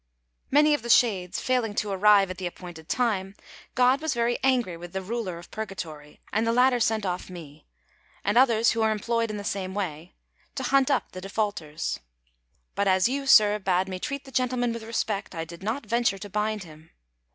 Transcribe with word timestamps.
Many 0.49 0.73
of 0.73 0.81
the 0.81 0.89
shades 0.89 1.39
failing 1.39 1.75
to 1.75 1.91
arrive 1.91 2.31
at 2.31 2.39
the 2.39 2.47
appointed 2.47 2.89
time, 2.89 3.35
God 3.75 4.01
was 4.01 4.15
very 4.15 4.39
angry 4.41 4.75
with 4.75 4.93
the 4.93 5.01
Ruler 5.03 5.37
of 5.37 5.51
Purgatory, 5.51 6.19
and 6.33 6.47
the 6.47 6.51
latter 6.51 6.79
sent 6.79 7.05
off 7.05 7.29
me, 7.29 7.67
and 8.23 8.35
others 8.35 8.71
who 8.71 8.81
are 8.81 8.89
employed 8.89 9.29
in 9.29 9.37
the 9.37 9.43
same 9.43 9.75
way, 9.75 10.15
to 10.55 10.63
hunt 10.63 10.89
up 10.89 11.11
the 11.11 11.21
defaulters. 11.21 11.99
But 12.73 12.87
as 12.87 13.07
you, 13.07 13.27
Sir, 13.27 13.59
bade 13.59 13.87
me 13.87 13.99
treat 13.99 14.25
the 14.25 14.31
gentleman 14.31 14.73
with 14.73 14.81
respect, 14.81 15.35
I 15.35 15.45
did 15.45 15.61
not 15.61 15.85
venture 15.85 16.17
to 16.17 16.29
bind 16.31 16.63
him." 16.63 16.89